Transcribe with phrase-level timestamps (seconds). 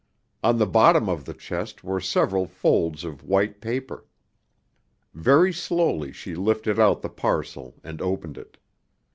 [0.43, 4.05] On the bottom of the chest were several folds of white paper.
[5.13, 8.57] Very slowly she lifted out the parcel and opened it.